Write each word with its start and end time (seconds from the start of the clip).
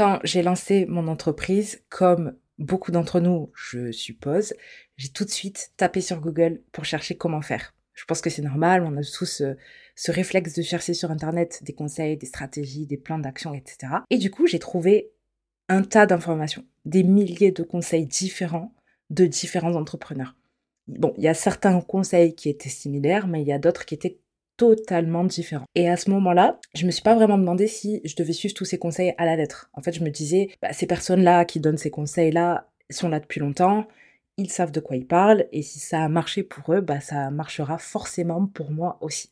Quand 0.00 0.18
j'ai 0.24 0.40
lancé 0.40 0.86
mon 0.86 1.08
entreprise, 1.08 1.82
comme 1.90 2.34
beaucoup 2.56 2.90
d'entre 2.90 3.20
nous, 3.20 3.52
je 3.54 3.92
suppose, 3.92 4.54
j'ai 4.96 5.10
tout 5.10 5.26
de 5.26 5.30
suite 5.30 5.72
tapé 5.76 6.00
sur 6.00 6.22
Google 6.22 6.62
pour 6.72 6.86
chercher 6.86 7.18
comment 7.18 7.42
faire. 7.42 7.74
Je 7.92 8.06
pense 8.06 8.22
que 8.22 8.30
c'est 8.30 8.40
normal, 8.40 8.82
on 8.82 8.96
a 8.96 9.02
tous 9.02 9.42
euh, 9.42 9.58
ce 9.96 10.10
réflexe 10.10 10.54
de 10.54 10.62
chercher 10.62 10.94
sur 10.94 11.10
Internet 11.10 11.62
des 11.64 11.74
conseils, 11.74 12.16
des 12.16 12.24
stratégies, 12.24 12.86
des 12.86 12.96
plans 12.96 13.18
d'action, 13.18 13.52
etc. 13.52 13.92
Et 14.08 14.16
du 14.16 14.30
coup, 14.30 14.46
j'ai 14.46 14.58
trouvé 14.58 15.10
un 15.68 15.82
tas 15.82 16.06
d'informations, 16.06 16.64
des 16.86 17.02
milliers 17.02 17.52
de 17.52 17.62
conseils 17.62 18.06
différents 18.06 18.74
de 19.10 19.26
différents 19.26 19.74
entrepreneurs. 19.74 20.34
Bon, 20.86 21.12
il 21.18 21.24
y 21.24 21.28
a 21.28 21.34
certains 21.34 21.78
conseils 21.82 22.34
qui 22.34 22.48
étaient 22.48 22.70
similaires, 22.70 23.26
mais 23.26 23.42
il 23.42 23.46
y 23.46 23.52
a 23.52 23.58
d'autres 23.58 23.84
qui 23.84 23.96
étaient 23.96 24.19
totalement 24.60 25.24
différents. 25.24 25.64
Et 25.74 25.88
à 25.88 25.96
ce 25.96 26.10
moment-là, 26.10 26.60
je 26.74 26.84
me 26.84 26.90
suis 26.90 27.02
pas 27.02 27.14
vraiment 27.14 27.38
demandé 27.38 27.66
si 27.66 28.02
je 28.04 28.14
devais 28.14 28.34
suivre 28.34 28.52
tous 28.52 28.66
ces 28.66 28.78
conseils 28.78 29.14
à 29.16 29.24
la 29.24 29.34
lettre. 29.34 29.70
En 29.72 29.80
fait, 29.80 29.94
je 29.94 30.04
me 30.04 30.10
disais, 30.10 30.50
bah, 30.60 30.74
ces 30.74 30.86
personnes-là 30.86 31.46
qui 31.46 31.60
donnent 31.60 31.78
ces 31.78 31.90
conseils-là 31.90 32.68
sont 32.90 33.08
là 33.08 33.20
depuis 33.20 33.40
longtemps, 33.40 33.88
ils 34.36 34.50
savent 34.50 34.70
de 34.70 34.80
quoi 34.80 34.96
ils 34.96 35.06
parlent, 35.06 35.46
et 35.50 35.62
si 35.62 35.78
ça 35.78 36.04
a 36.04 36.08
marché 36.08 36.42
pour 36.42 36.74
eux, 36.74 36.82
bah, 36.82 37.00
ça 37.00 37.30
marchera 37.30 37.78
forcément 37.78 38.46
pour 38.46 38.70
moi 38.70 38.98
aussi. 39.00 39.30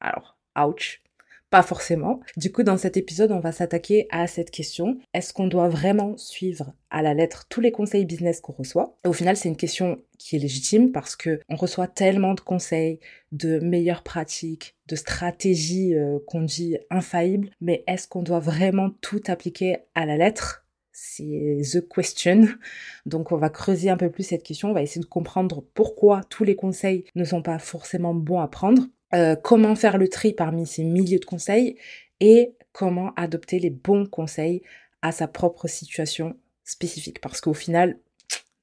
Alors, 0.00 0.38
ouch, 0.58 1.02
pas 1.50 1.62
forcément. 1.62 2.20
Du 2.36 2.52
coup, 2.52 2.62
dans 2.62 2.76
cet 2.76 2.96
épisode, 2.96 3.32
on 3.32 3.40
va 3.40 3.52
s'attaquer 3.52 4.06
à 4.10 4.26
cette 4.28 4.52
question. 4.52 4.98
Est-ce 5.12 5.32
qu'on 5.32 5.48
doit 5.48 5.68
vraiment 5.68 6.16
suivre 6.16 6.72
à 6.90 7.02
la 7.02 7.12
lettre 7.12 7.46
tous 7.48 7.60
les 7.60 7.72
conseils 7.72 8.04
business 8.04 8.40
qu'on 8.40 8.52
reçoit? 8.52 8.96
Au 9.04 9.12
final, 9.12 9.36
c'est 9.36 9.48
une 9.48 9.56
question 9.56 10.00
qui 10.16 10.36
est 10.36 10.38
légitime 10.38 10.92
parce 10.92 11.16
que 11.16 11.40
on 11.48 11.56
reçoit 11.56 11.88
tellement 11.88 12.34
de 12.34 12.40
conseils, 12.40 13.00
de 13.32 13.58
meilleures 13.58 14.04
pratiques, 14.04 14.76
de 14.86 14.94
stratégies 14.94 15.94
euh, 15.94 16.18
qu'on 16.26 16.42
dit 16.42 16.78
infaillibles, 16.88 17.50
mais 17.60 17.82
est-ce 17.88 18.06
qu'on 18.06 18.22
doit 18.22 18.38
vraiment 18.38 18.90
tout 19.00 19.22
appliquer 19.26 19.78
à 19.94 20.06
la 20.06 20.16
lettre? 20.16 20.64
C'est 20.92 21.62
the 21.72 21.88
question. 21.88 22.48
Donc 23.06 23.32
on 23.32 23.38
va 23.38 23.48
creuser 23.48 23.90
un 23.90 23.96
peu 23.96 24.10
plus 24.10 24.24
cette 24.24 24.42
question, 24.42 24.70
on 24.70 24.74
va 24.74 24.82
essayer 24.82 25.00
de 25.00 25.06
comprendre 25.06 25.64
pourquoi 25.74 26.20
tous 26.28 26.44
les 26.44 26.56
conseils 26.56 27.04
ne 27.14 27.24
sont 27.24 27.42
pas 27.42 27.58
forcément 27.58 28.14
bons 28.14 28.40
à 28.40 28.48
prendre 28.48 28.82
euh, 29.14 29.36
comment 29.36 29.74
faire 29.74 29.98
le 29.98 30.08
tri 30.08 30.32
parmi 30.32 30.66
ces 30.66 30.84
milliers 30.84 31.18
de 31.18 31.24
conseils 31.24 31.76
et 32.20 32.54
comment 32.72 33.12
adopter 33.16 33.58
les 33.58 33.70
bons 33.70 34.06
conseils 34.06 34.62
à 35.02 35.12
sa 35.12 35.26
propre 35.26 35.66
situation 35.66 36.36
spécifique. 36.64 37.20
Parce 37.20 37.40
qu'au 37.40 37.54
final, 37.54 37.98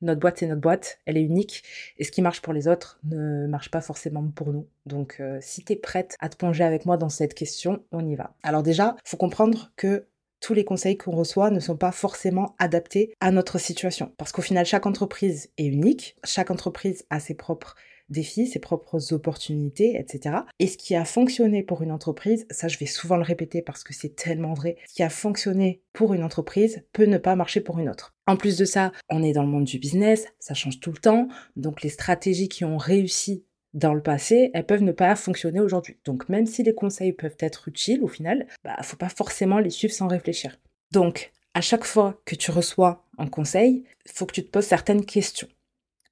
notre 0.01 0.19
boîte, 0.19 0.37
c'est 0.37 0.47
notre 0.47 0.61
boîte, 0.61 0.99
elle 1.05 1.17
est 1.17 1.23
unique, 1.23 1.63
et 1.97 2.03
ce 2.03 2.11
qui 2.11 2.21
marche 2.21 2.41
pour 2.41 2.53
les 2.53 2.67
autres 2.67 2.99
ne 3.03 3.47
marche 3.47 3.71
pas 3.71 3.81
forcément 3.81 4.27
pour 4.35 4.53
nous. 4.53 4.67
Donc 4.85 5.17
euh, 5.19 5.39
si 5.41 5.63
tu 5.63 5.73
es 5.73 5.75
prête 5.75 6.15
à 6.19 6.29
te 6.29 6.37
plonger 6.37 6.63
avec 6.63 6.85
moi 6.85 6.97
dans 6.97 7.09
cette 7.09 7.33
question, 7.33 7.83
on 7.91 8.05
y 8.05 8.15
va. 8.15 8.35
Alors 8.43 8.63
déjà, 8.63 8.95
faut 9.03 9.17
comprendre 9.17 9.71
que 9.75 10.07
tous 10.39 10.53
les 10.53 10.65
conseils 10.65 10.97
qu'on 10.97 11.15
reçoit 11.15 11.49
ne 11.49 11.59
sont 11.59 11.77
pas 11.77 11.91
forcément 11.91 12.55
adaptés 12.59 13.15
à 13.19 13.31
notre 13.31 13.57
situation. 13.57 14.13
Parce 14.17 14.31
qu'au 14.31 14.43
final, 14.43 14.67
chaque 14.67 14.85
entreprise 14.85 15.49
est 15.57 15.65
unique, 15.65 16.15
chaque 16.23 16.51
entreprise 16.51 17.05
a 17.09 17.19
ses 17.19 17.33
propres 17.33 17.75
défis, 18.09 18.47
ses 18.47 18.59
propres 18.59 19.13
opportunités, 19.13 19.97
etc. 20.00 20.38
Et 20.59 20.67
ce 20.67 20.77
qui 20.77 20.95
a 20.95 21.05
fonctionné 21.05 21.63
pour 21.63 21.81
une 21.81 21.91
entreprise, 21.91 22.45
ça 22.49 22.67
je 22.67 22.77
vais 22.77 22.86
souvent 22.86 23.17
le 23.17 23.23
répéter 23.23 23.61
parce 23.61 23.83
que 23.83 23.94
c'est 23.94 24.16
tellement 24.16 24.53
vrai, 24.53 24.77
ce 24.88 24.95
qui 24.95 25.03
a 25.03 25.09
fonctionné 25.09 25.81
pour 25.94 26.14
une 26.14 26.23
entreprise 26.23 26.83
peut 26.94 27.05
ne 27.05 27.17
pas 27.17 27.36
marcher 27.36 27.61
pour 27.61 27.80
une 27.80 27.89
autre. 27.89 28.16
En 28.27 28.38
plus 28.38 28.58
de 28.58 28.66
ça, 28.66 28.91
on 29.09 29.23
est 29.23 29.33
dans 29.33 29.44
le 29.44 29.49
monde 29.49 29.66
du 29.66 29.80
business, 29.80 30.27
ça 30.39 30.53
change 30.53 30.80
tout 30.80 30.91
le 30.91 30.97
temps, 30.97 31.27
donc 31.55 31.81
les 31.81 31.89
stratégies 31.89 32.49
qui 32.49 32.66
ont 32.66 32.77
réussi 32.77 33.45
dans 33.73 33.94
le 33.94 34.02
passé, 34.02 34.49
elles 34.53 34.66
peuvent 34.66 34.83
ne 34.83 34.92
pas 34.92 35.16
fonctionner 35.16 35.59
aujourd'hui. 35.59 35.97
Donc 36.05 36.30
même 36.30 36.45
si 36.45 36.64
les 36.64 36.73
conseils 36.73 37.14
peuvent 37.14 37.38
être 37.39 37.67
utiles 37.67 38.02
au 38.02 38.08
final, 38.08 38.47
bah 38.64 38.75
faut 38.81 38.97
pas 38.97 39.09
forcément 39.09 39.59
les 39.59 39.69
suivre 39.69 39.94
sans 39.94 40.08
réfléchir. 40.08 40.58
Donc 40.92 41.31
à 41.53 41.61
chaque 41.61 41.83
fois 41.86 42.21
que 42.25 42.36
tu 42.36 42.52
reçois 42.52 43.05
un 43.17 43.27
conseil, 43.27 43.83
il 44.05 44.11
faut 44.11 44.25
que 44.25 44.33
tu 44.33 44.45
te 44.45 44.49
poses 44.49 44.66
certaines 44.66 45.05
questions. 45.05 45.47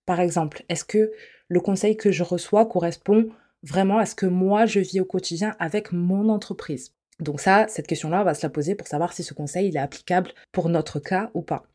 Par 0.06 0.20
exemple, 0.20 0.64
est-ce 0.70 0.86
que 0.86 1.12
le 1.48 1.60
conseil 1.60 1.98
que 1.98 2.12
je 2.12 2.24
reçois 2.24 2.66
correspond 2.66 3.30
vraiment 3.64 3.98
à 3.98 4.06
ce 4.06 4.16
que 4.16 4.26
moi 4.26 4.66
je 4.66 4.80
vis 4.80 5.00
au 5.00 5.06
quotidien 5.06 5.56
avec 5.60 5.92
mon 5.92 6.30
entreprise. 6.30 6.94
Donc 7.20 7.40
ça, 7.40 7.66
cette 7.68 7.88
question-là, 7.88 8.22
on 8.22 8.26
va 8.26 8.34
se 8.34 8.46
la 8.46 8.50
poser 8.50 8.76
pour 8.76 8.88
savoir 8.88 9.14
si 9.14 9.24
ce 9.24 9.34
conseil 9.34 9.70
il 9.70 9.78
est 9.78 9.80
applicable 9.80 10.32
pour 10.52 10.70
notre 10.70 11.00
cas 11.00 11.32
ou 11.34 11.42
pas. 11.42 11.66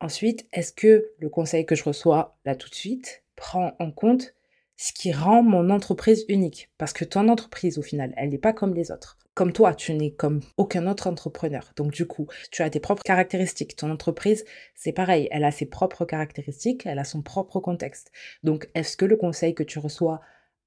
Ensuite, 0.00 0.46
est-ce 0.52 0.72
que 0.72 1.10
le 1.18 1.28
conseil 1.28 1.66
que 1.66 1.74
je 1.74 1.84
reçois 1.84 2.38
là 2.44 2.54
tout 2.54 2.70
de 2.70 2.74
suite 2.74 3.24
prend 3.36 3.74
en 3.78 3.90
compte 3.90 4.34
ce 4.76 4.92
qui 4.92 5.12
rend 5.12 5.42
mon 5.42 5.70
entreprise 5.70 6.24
unique? 6.28 6.70
Parce 6.78 6.92
que 6.92 7.04
ton 7.04 7.28
entreprise, 7.28 7.78
au 7.78 7.82
final, 7.82 8.14
elle 8.16 8.30
n'est 8.30 8.38
pas 8.38 8.52
comme 8.52 8.74
les 8.74 8.92
autres. 8.92 9.18
Comme 9.38 9.52
toi, 9.52 9.72
tu 9.72 9.94
n'es 9.94 10.10
comme 10.10 10.40
aucun 10.56 10.88
autre 10.88 11.06
entrepreneur. 11.06 11.70
Donc 11.76 11.92
du 11.92 12.08
coup, 12.08 12.26
tu 12.50 12.62
as 12.62 12.70
tes 12.70 12.80
propres 12.80 13.04
caractéristiques. 13.04 13.76
Ton 13.76 13.88
entreprise, 13.88 14.44
c'est 14.74 14.90
pareil, 14.90 15.28
elle 15.30 15.44
a 15.44 15.52
ses 15.52 15.66
propres 15.66 16.04
caractéristiques, 16.04 16.86
elle 16.86 16.98
a 16.98 17.04
son 17.04 17.22
propre 17.22 17.60
contexte. 17.60 18.10
Donc 18.42 18.68
est-ce 18.74 18.96
que 18.96 19.04
le 19.04 19.16
conseil 19.16 19.54
que 19.54 19.62
tu 19.62 19.78
reçois 19.78 20.20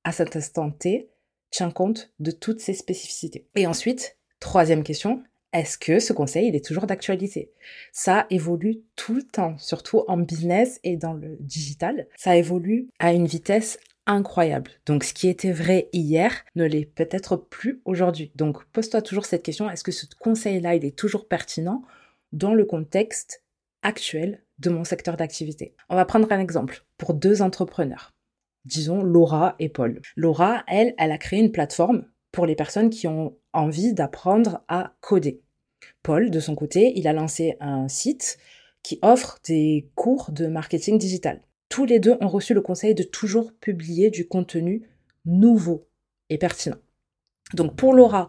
à 0.05 0.13
cet 0.13 0.37
instant 0.37 0.71
T 0.71 1.09
tient 1.49 1.69
compte 1.69 2.13
de 2.19 2.31
toutes 2.31 2.61
ces 2.61 2.73
spécificités? 2.73 3.45
Et 3.55 3.67
ensuite, 3.67 4.17
troisième 4.39 4.83
question, 4.83 5.21
est-ce 5.51 5.77
que 5.77 5.99
ce 5.99 6.13
conseil, 6.13 6.47
il 6.47 6.55
est 6.55 6.63
toujours 6.63 6.87
d'actualité? 6.87 7.51
Ça 7.91 8.25
évolue 8.29 8.83
tout 8.95 9.15
le 9.15 9.23
temps, 9.23 9.57
surtout 9.57 10.05
en 10.07 10.15
business 10.15 10.79
et 10.85 10.95
dans 10.95 11.13
le 11.13 11.35
digital. 11.41 12.07
Ça 12.15 12.37
évolue 12.37 12.87
à 12.99 13.11
une 13.11 13.27
vitesse 13.27 13.79
incroyable. 14.05 14.71
Donc 14.85 15.03
ce 15.03 15.13
qui 15.13 15.27
était 15.27 15.51
vrai 15.51 15.89
hier 15.93 16.43
ne 16.55 16.65
l'est 16.65 16.85
peut-être 16.85 17.37
plus 17.37 17.81
aujourd'hui. 17.85 18.31
Donc 18.35 18.63
pose-toi 18.65 19.01
toujours 19.01 19.25
cette 19.25 19.43
question, 19.43 19.69
est-ce 19.69 19.83
que 19.83 19.91
ce 19.91 20.05
conseil-là, 20.19 20.75
il 20.75 20.85
est 20.85 20.97
toujours 20.97 21.27
pertinent 21.27 21.83
dans 22.31 22.53
le 22.53 22.65
contexte 22.65 23.43
actuel 23.81 24.43
de 24.59 24.69
mon 24.69 24.83
secteur 24.83 25.17
d'activité? 25.17 25.75
On 25.89 25.95
va 25.95 26.05
prendre 26.05 26.31
un 26.31 26.39
exemple 26.39 26.85
pour 26.97 27.13
deux 27.13 27.41
entrepreneurs. 27.41 28.13
Disons 28.65 29.01
Laura 29.03 29.55
et 29.59 29.69
Paul. 29.69 30.01
Laura, 30.15 30.63
elle, 30.67 30.93
elle 30.97 31.11
a 31.11 31.17
créé 31.17 31.39
une 31.39 31.51
plateforme 31.51 32.05
pour 32.31 32.45
les 32.45 32.55
personnes 32.55 32.89
qui 32.89 33.07
ont 33.07 33.35
envie 33.53 33.93
d'apprendre 33.93 34.63
à 34.67 34.93
coder. 35.01 35.41
Paul, 36.03 36.29
de 36.29 36.39
son 36.39 36.55
côté, 36.55 36.93
il 36.95 37.07
a 37.07 37.13
lancé 37.13 37.57
un 37.59 37.87
site 37.87 38.37
qui 38.83 38.99
offre 39.01 39.39
des 39.45 39.89
cours 39.95 40.31
de 40.31 40.47
marketing 40.47 40.97
digital 40.97 41.41
tous 41.71 41.85
les 41.85 41.99
deux 41.99 42.17
ont 42.19 42.27
reçu 42.27 42.53
le 42.53 42.61
conseil 42.61 42.93
de 42.93 43.01
toujours 43.01 43.53
publier 43.53 44.09
du 44.09 44.27
contenu 44.27 44.83
nouveau 45.25 45.87
et 46.29 46.37
pertinent. 46.37 46.75
Donc 47.53 47.77
pour 47.77 47.93
Laura, 47.93 48.27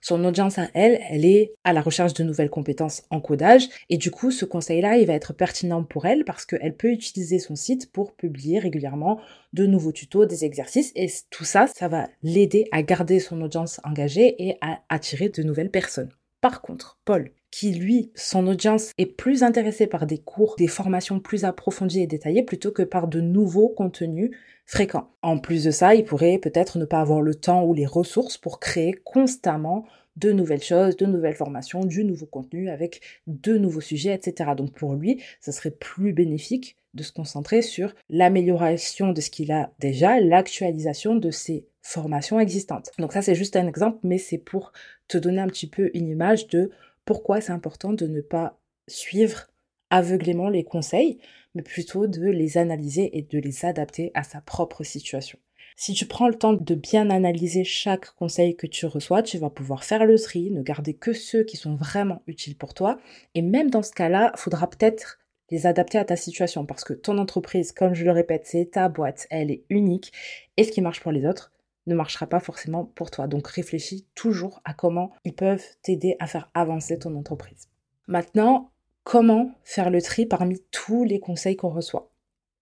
son 0.00 0.24
audience 0.24 0.58
à 0.58 0.68
elle, 0.72 0.98
elle 1.10 1.26
est 1.26 1.52
à 1.64 1.74
la 1.74 1.82
recherche 1.82 2.14
de 2.14 2.24
nouvelles 2.24 2.48
compétences 2.48 3.02
en 3.10 3.20
codage 3.20 3.68
et 3.90 3.98
du 3.98 4.10
coup 4.10 4.30
ce 4.30 4.46
conseil-là, 4.46 4.96
il 4.96 5.06
va 5.06 5.12
être 5.12 5.34
pertinent 5.34 5.84
pour 5.84 6.06
elle 6.06 6.24
parce 6.24 6.46
qu'elle 6.46 6.76
peut 6.76 6.90
utiliser 6.90 7.38
son 7.38 7.56
site 7.56 7.92
pour 7.92 8.14
publier 8.14 8.58
régulièrement 8.58 9.20
de 9.52 9.66
nouveaux 9.66 9.92
tutos, 9.92 10.24
des 10.24 10.46
exercices 10.46 10.92
et 10.94 11.08
tout 11.28 11.44
ça, 11.44 11.66
ça 11.66 11.88
va 11.88 12.08
l'aider 12.22 12.68
à 12.72 12.82
garder 12.82 13.20
son 13.20 13.42
audience 13.42 13.82
engagée 13.84 14.34
et 14.42 14.56
à 14.62 14.80
attirer 14.88 15.28
de 15.28 15.42
nouvelles 15.42 15.70
personnes. 15.70 16.10
Par 16.40 16.62
contre, 16.62 16.98
Paul, 17.04 17.32
qui 17.50 17.72
lui, 17.72 18.10
son 18.14 18.46
audience 18.46 18.92
est 18.98 19.06
plus 19.06 19.42
intéressé 19.42 19.86
par 19.86 20.06
des 20.06 20.18
cours, 20.18 20.54
des 20.56 20.66
formations 20.66 21.20
plus 21.20 21.44
approfondies 21.44 22.02
et 22.02 22.06
détaillées 22.06 22.42
plutôt 22.42 22.70
que 22.70 22.82
par 22.82 23.08
de 23.08 23.20
nouveaux 23.20 23.68
contenus 23.68 24.30
fréquents. 24.66 25.10
En 25.22 25.38
plus 25.38 25.64
de 25.64 25.70
ça, 25.70 25.94
il 25.94 26.04
pourrait 26.04 26.38
peut-être 26.38 26.78
ne 26.78 26.84
pas 26.84 27.00
avoir 27.00 27.22
le 27.22 27.34
temps 27.34 27.64
ou 27.64 27.72
les 27.72 27.86
ressources 27.86 28.36
pour 28.36 28.60
créer 28.60 28.92
constamment 28.92 29.86
de 30.16 30.32
nouvelles 30.32 30.62
choses, 30.62 30.96
de 30.96 31.06
nouvelles 31.06 31.36
formations, 31.36 31.84
du 31.84 32.04
nouveau 32.04 32.26
contenu 32.26 32.68
avec 32.68 33.00
de 33.26 33.56
nouveaux 33.56 33.80
sujets, 33.80 34.14
etc. 34.14 34.50
Donc 34.56 34.72
pour 34.72 34.94
lui, 34.94 35.22
ce 35.40 35.52
serait 35.52 35.70
plus 35.70 36.12
bénéfique 36.12 36.76
de 36.94 37.02
se 37.02 37.12
concentrer 37.12 37.62
sur 37.62 37.94
l'amélioration 38.10 39.12
de 39.12 39.20
ce 39.20 39.30
qu'il 39.30 39.52
a 39.52 39.70
déjà, 39.78 40.20
l'actualisation 40.20 41.14
de 41.14 41.30
ses 41.30 41.66
formations 41.80 42.40
existantes. 42.40 42.90
Donc 42.98 43.12
ça 43.12 43.22
c'est 43.22 43.34
juste 43.34 43.56
un 43.56 43.68
exemple, 43.68 43.98
mais 44.02 44.18
c'est 44.18 44.38
pour 44.38 44.72
te 45.06 45.16
donner 45.16 45.40
un 45.40 45.46
petit 45.46 45.68
peu 45.68 45.90
une 45.94 46.08
image 46.08 46.48
de 46.48 46.70
pourquoi 47.08 47.40
c'est 47.40 47.52
important 47.52 47.94
de 47.94 48.06
ne 48.06 48.20
pas 48.20 48.60
suivre 48.86 49.46
aveuglément 49.88 50.50
les 50.50 50.62
conseils, 50.62 51.16
mais 51.54 51.62
plutôt 51.62 52.06
de 52.06 52.26
les 52.26 52.58
analyser 52.58 53.16
et 53.16 53.22
de 53.22 53.38
les 53.38 53.64
adapter 53.64 54.10
à 54.12 54.22
sa 54.24 54.42
propre 54.42 54.84
situation. 54.84 55.38
Si 55.74 55.94
tu 55.94 56.04
prends 56.04 56.28
le 56.28 56.34
temps 56.34 56.52
de 56.52 56.74
bien 56.74 57.08
analyser 57.08 57.64
chaque 57.64 58.10
conseil 58.16 58.56
que 58.56 58.66
tu 58.66 58.84
reçois, 58.84 59.22
tu 59.22 59.38
vas 59.38 59.48
pouvoir 59.48 59.84
faire 59.84 60.04
le 60.04 60.18
tri, 60.18 60.50
ne 60.50 60.60
garder 60.60 60.92
que 60.92 61.14
ceux 61.14 61.44
qui 61.44 61.56
sont 61.56 61.76
vraiment 61.76 62.20
utiles 62.26 62.58
pour 62.58 62.74
toi. 62.74 62.98
Et 63.34 63.40
même 63.40 63.70
dans 63.70 63.82
ce 63.82 63.92
cas-là, 63.92 64.32
il 64.36 64.38
faudra 64.38 64.68
peut-être 64.68 65.18
les 65.50 65.66
adapter 65.66 65.96
à 65.96 66.04
ta 66.04 66.16
situation 66.16 66.66
parce 66.66 66.84
que 66.84 66.92
ton 66.92 67.16
entreprise, 67.16 67.72
comme 67.72 67.94
je 67.94 68.04
le 68.04 68.12
répète, 68.12 68.42
c'est 68.44 68.72
ta 68.72 68.90
boîte, 68.90 69.26
elle 69.30 69.50
est 69.50 69.64
unique 69.70 70.12
et 70.58 70.64
ce 70.64 70.72
qui 70.72 70.82
marche 70.82 71.00
pour 71.00 71.12
les 71.12 71.24
autres 71.24 71.52
ne 71.88 71.94
marchera 71.94 72.26
pas 72.26 72.40
forcément 72.40 72.84
pour 72.84 73.10
toi. 73.10 73.26
Donc 73.26 73.48
réfléchis 73.48 74.06
toujours 74.14 74.60
à 74.64 74.74
comment 74.74 75.12
ils 75.24 75.34
peuvent 75.34 75.64
t'aider 75.82 76.16
à 76.20 76.26
faire 76.26 76.50
avancer 76.54 76.98
ton 76.98 77.16
entreprise. 77.16 77.68
Maintenant, 78.06 78.70
comment 79.04 79.52
faire 79.64 79.90
le 79.90 80.00
tri 80.00 80.26
parmi 80.26 80.62
tous 80.70 81.04
les 81.04 81.20
conseils 81.20 81.56
qu'on 81.56 81.70
reçoit? 81.70 82.10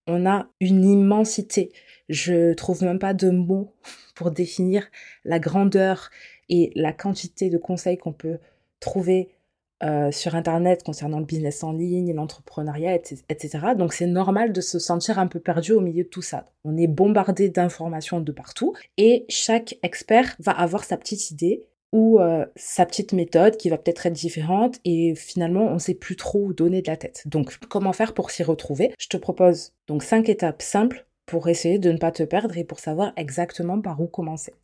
On 0.07 0.27
a 0.27 0.49
une 0.61 0.85
immensité. 0.85 1.73
Je 2.09 2.55
trouve 2.55 2.85
même 2.85 2.99
pas 2.99 3.15
de 3.15 3.31
mots 3.31 3.73
pour 4.15 4.31
définir 4.31 4.89
la 5.25 5.39
grandeur 5.39 6.11
et 6.49 6.73
la 6.75 6.93
quantité 6.93 7.51
de 7.51 7.59
conseils 7.59 7.99
qu'on 7.99 8.13
peut 8.13 8.39
trouver 8.81 9.36
euh, 9.83 10.11
sur 10.11 10.35
Internet 10.35 10.83
concernant 10.83 11.19
le 11.19 11.27
business 11.27 11.63
en 11.63 11.73
ligne, 11.73 12.15
l'entrepreneuriat, 12.15 12.95
etc. 12.95 13.75
Donc 13.77 13.93
c'est 13.93 14.07
normal 14.07 14.53
de 14.53 14.61
se 14.63 14.79
sentir 14.79 15.19
un 15.19 15.27
peu 15.27 15.39
perdu 15.39 15.73
au 15.73 15.81
milieu 15.81 16.05
de 16.05 16.09
tout 16.09 16.23
ça. 16.23 16.47
On 16.65 16.77
est 16.79 16.87
bombardé 16.87 17.51
d'informations 17.51 18.21
de 18.21 18.33
partout 18.33 18.73
et 18.97 19.27
chaque 19.29 19.77
expert 19.83 20.35
va 20.39 20.53
avoir 20.53 20.85
sa 20.85 20.97
petite 20.97 21.31
idée 21.31 21.67
ou 21.93 22.21
euh, 22.21 22.47
sa 22.57 22.87
petite 22.87 23.13
méthode 23.13 23.57
qui 23.59 23.69
va 23.69 23.77
peut-être 23.77 24.07
être 24.07 24.15
différente 24.15 24.79
et 24.85 25.15
finalement 25.15 25.67
on 25.67 25.75
ne 25.75 25.79
sait 25.79 25.95
plus 25.95 26.17
trop 26.17 26.41
où 26.41 26.53
donner 26.55 26.81
de 26.81 26.91
la 26.91 26.97
tête. 26.97 27.23
Donc 27.27 27.59
comment 27.69 27.93
faire 27.93 28.15
pour 28.15 28.31
s'y 28.31 28.43
retrouver? 28.43 28.93
Je 28.99 29.09
te 29.09 29.17
propose 29.19 29.73
donc 29.89 30.03
cinq 30.03 30.29
étapes 30.29 30.63
simples 30.63 31.07
pour 31.27 31.49
essayer 31.49 31.79
de 31.79 31.93
ne 31.93 31.99
pas 31.99 32.13
te 32.13 32.23
perdre 32.23 32.57
et 32.57 32.65
pour 32.65 32.79
savoir 32.79 33.13
exactement 33.17 33.81
par 33.81 34.01
où 34.01 34.07
commencer. 34.07 34.55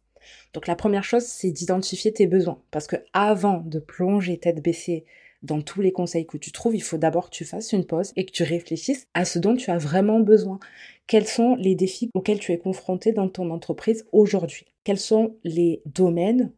Donc 0.52 0.66
la 0.66 0.76
première 0.76 1.04
chose, 1.04 1.24
c'est 1.24 1.50
d'identifier 1.50 2.12
tes 2.12 2.26
besoins. 2.26 2.60
Parce 2.70 2.86
que 2.86 2.96
avant 3.12 3.58
de 3.58 3.78
plonger 3.78 4.38
tête 4.38 4.62
baissée 4.62 5.04
dans 5.42 5.60
tous 5.60 5.80
les 5.80 5.92
conseils 5.92 6.26
que 6.26 6.36
tu 6.36 6.52
trouves, 6.52 6.74
il 6.74 6.82
faut 6.82 6.98
d'abord 6.98 7.30
que 7.30 7.34
tu 7.34 7.44
fasses 7.44 7.72
une 7.72 7.84
pause 7.84 8.12
et 8.16 8.24
que 8.24 8.30
tu 8.30 8.42
réfléchisses 8.42 9.06
à 9.14 9.24
ce 9.24 9.38
dont 9.38 9.56
tu 9.56 9.70
as 9.70 9.78
vraiment 9.78 10.20
besoin. 10.20 10.58
Quels 11.06 11.26
sont 11.26 11.56
les 11.56 11.74
défis 11.74 12.10
auxquels 12.14 12.38
tu 12.38 12.52
es 12.52 12.58
confronté 12.58 13.12
dans 13.12 13.28
ton 13.28 13.50
entreprise 13.50 14.06
aujourd'hui? 14.12 14.66
Quels 14.84 15.00
sont 15.00 15.36
les 15.44 15.82
domaines 15.86 16.52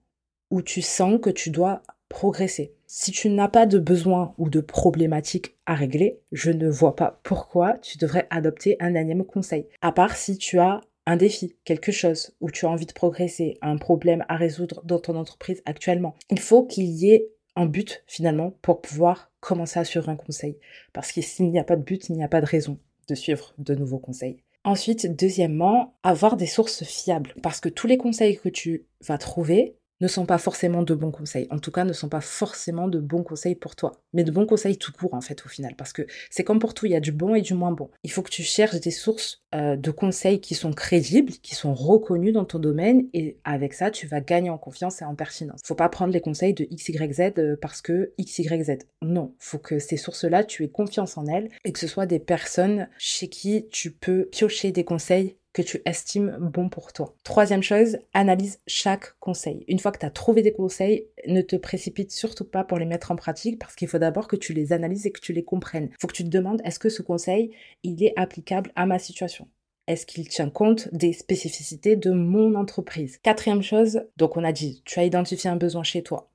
où 0.50 0.62
tu 0.62 0.82
sens 0.82 1.19
que 1.20 1.31
tu 1.31 1.50
dois 1.50 1.82
progresser? 2.08 2.75
Si 2.87 3.11
tu 3.11 3.28
n'as 3.28 3.49
pas 3.49 3.66
de 3.66 3.78
besoin 3.78 4.34
ou 4.38 4.49
de 4.49 4.61
problématique 4.61 5.56
à 5.66 5.75
régler, 5.75 6.20
je 6.31 6.50
ne 6.50 6.69
vois 6.69 6.94
pas 6.94 7.20
pourquoi 7.25 7.78
tu 7.78 7.99
devrais 7.99 8.26
adopter 8.31 8.76
un 8.78 8.94
énième 8.94 9.25
conseil. 9.25 9.66
À 9.81 9.90
part 9.90 10.14
si 10.14 10.38
tu 10.38 10.58
as 10.61 10.81
un 11.06 11.16
défi, 11.16 11.56
quelque 11.64 11.92
chose 11.92 12.34
où 12.40 12.50
tu 12.50 12.66
as 12.66 12.70
envie 12.70 12.86
de 12.86 12.92
progresser, 12.92 13.58
un 13.60 13.76
problème 13.76 14.24
à 14.28 14.36
résoudre 14.36 14.82
dans 14.84 14.98
ton 14.98 15.16
entreprise 15.16 15.62
actuellement. 15.66 16.14
Il 16.30 16.40
faut 16.40 16.64
qu'il 16.64 16.86
y 16.86 17.12
ait 17.12 17.28
un 17.56 17.66
but 17.66 18.02
finalement 18.06 18.56
pour 18.62 18.80
pouvoir 18.80 19.30
commencer 19.40 19.78
à 19.78 19.84
suivre 19.84 20.08
un 20.08 20.16
conseil. 20.16 20.58
Parce 20.92 21.12
que 21.12 21.20
s'il 21.20 21.50
n'y 21.50 21.58
a 21.58 21.64
pas 21.64 21.76
de 21.76 21.82
but, 21.82 22.08
il 22.08 22.16
n'y 22.16 22.24
a 22.24 22.28
pas 22.28 22.40
de 22.40 22.46
raison 22.46 22.78
de 23.08 23.14
suivre 23.14 23.54
de 23.58 23.74
nouveaux 23.74 23.98
conseils. 23.98 24.38
Ensuite, 24.64 25.14
deuxièmement, 25.14 25.94
avoir 26.02 26.36
des 26.36 26.46
sources 26.46 26.84
fiables. 26.84 27.34
Parce 27.42 27.60
que 27.60 27.68
tous 27.68 27.86
les 27.86 27.98
conseils 27.98 28.38
que 28.38 28.48
tu 28.48 28.86
vas 29.02 29.18
trouver 29.18 29.76
ne 30.00 30.08
sont 30.08 30.26
pas 30.26 30.38
forcément 30.38 30.82
de 30.82 30.94
bons 30.94 31.11
conseils. 31.11 31.46
En 31.50 31.58
tout 31.58 31.70
cas, 31.70 31.85
ne 31.85 31.93
sont 31.93 32.08
pas 32.08 32.20
forcément 32.20 32.88
de 32.88 32.99
bons 32.99 33.23
conseils 33.23 33.55
pour 33.55 33.76
toi. 33.76 33.93
Mais 34.12 34.25
de 34.25 34.31
bons 34.31 34.46
conseils 34.46 34.76
tout 34.76 34.93
court, 34.93 35.14
en 35.14 35.20
fait, 35.20 35.44
au 35.44 35.49
final. 35.49 35.75
Parce 35.76 35.93
que 35.93 36.02
c'est 36.31 36.44
comme 36.44 36.58
pour 36.58 36.75
tout, 36.75 36.87
il 36.87 36.93
y 36.93 36.96
a 36.96 37.00
du 37.00 37.12
bon 37.12 37.35
et 37.35 37.43
du 37.43 37.55
moins 37.55 37.73
bon. 37.73 37.91
Il 38.02 38.11
faut 38.11 38.23
que 38.23 38.31
tu 38.31 38.43
cherches 38.43 38.81
des 38.81 38.91
sources 38.91 39.43
euh, 39.55 39.76
de 39.76 39.91
conseils 39.91 40.41
qui 40.41 40.55
sont 40.55 40.73
crédibles, 40.73 41.32
qui 41.32 41.55
sont 41.55 41.75
reconnus 41.75 42.32
dans 42.32 42.44
ton 42.44 42.58
domaine. 42.58 43.08
Et 43.12 43.38
avec 43.44 43.73
ça, 43.73 43.91
tu 43.91 44.06
vas 44.06 44.20
gagner 44.20 44.50
en 44.50 44.58
confiance 44.58 45.00
et 45.00 45.05
en 45.05 45.14
pertinence. 45.14 45.61
Faut 45.64 45.75
pas 45.75 45.88
prendre 45.88 46.12
les 46.12 46.20
conseils 46.20 46.55
de 46.55 46.64
XYZ 46.64 47.32
euh, 47.38 47.56
parce 47.61 47.81
que 47.81 48.12
XYZ. 48.20 48.79
Non. 49.02 49.35
Faut 49.38 49.58
que 49.58 49.79
ces 49.79 49.97
sources-là, 49.97 50.44
tu 50.44 50.64
aies 50.64 50.70
confiance 50.70 51.17
en 51.17 51.26
elles 51.26 51.49
et 51.64 51.73
que 51.73 51.79
ce 51.79 51.87
soit 51.87 52.06
des 52.06 52.19
personnes 52.19 52.88
chez 52.99 53.29
qui 53.29 53.69
tu 53.70 53.93
peux 53.93 54.26
piocher 54.26 54.73
des 54.73 54.85
conseils 54.85 55.37
que 55.54 55.62
tu 55.62 55.80
estimes 55.86 56.36
bon 56.40 56.68
pour 56.68 56.92
toi. 56.92 57.14
Troisième 57.22 57.62
chose, 57.62 57.96
analyse 58.12 58.58
chaque 58.66 59.18
conseil. 59.20 59.64
Une 59.68 59.78
fois 59.78 59.92
que 59.92 60.00
tu 60.00 60.04
as 60.04 60.10
trouvé 60.10 60.42
des 60.42 60.52
conseils, 60.52 61.06
ne 61.26 61.40
te 61.40 61.54
précipite 61.56 62.10
surtout 62.10 62.44
pas 62.44 62.64
pour 62.64 62.78
les 62.78 62.84
mettre 62.84 63.12
en 63.12 63.16
pratique 63.16 63.60
parce 63.60 63.76
qu'il 63.76 63.88
faut 63.88 63.98
d'abord 63.98 64.26
que 64.26 64.36
tu 64.36 64.52
les 64.52 64.72
analyses 64.72 65.06
et 65.06 65.12
que 65.12 65.20
tu 65.20 65.32
les 65.32 65.44
comprennes. 65.44 65.88
Il 65.92 65.96
faut 66.00 66.08
que 66.08 66.12
tu 66.12 66.24
te 66.24 66.28
demandes 66.28 66.60
est-ce 66.64 66.80
que 66.80 66.88
ce 66.88 67.02
conseil, 67.02 67.52
il 67.84 68.02
est 68.02 68.12
applicable 68.16 68.72
à 68.74 68.84
ma 68.84 68.98
situation? 68.98 69.48
Est-ce 69.86 70.06
qu'il 70.06 70.28
tient 70.28 70.50
compte 70.50 70.92
des 70.92 71.12
spécificités 71.12 71.94
de 71.94 72.10
mon 72.10 72.56
entreprise? 72.56 73.18
Quatrième 73.18 73.62
chose, 73.62 74.02
donc 74.16 74.36
on 74.36 74.42
a 74.42 74.52
dit, 74.52 74.82
tu 74.84 74.98
as 74.98 75.04
identifié 75.04 75.48
un 75.48 75.56
besoin 75.56 75.84
chez 75.84 76.02
toi, 76.02 76.30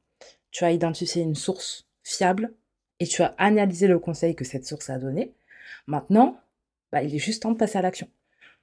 tu 0.51 0.63
as 0.63 0.71
identifié 0.71 1.23
une 1.23 1.35
source 1.35 1.87
fiable 2.03 2.53
et 3.01 3.07
tu 3.07 3.21
as 3.21 3.33
analysé 3.37 3.87
le 3.87 3.99
conseil 3.99 4.33
que 4.33 4.45
cette 4.45 4.65
source 4.65 4.89
a 4.89 4.97
donné. 4.97 5.33
Maintenant, 5.87 6.39
bah, 6.93 7.03
il 7.03 7.13
est 7.13 7.19
juste 7.19 7.43
temps 7.43 7.51
de 7.51 7.57
passer 7.57 7.77
à 7.77 7.81
l'action 7.81 8.07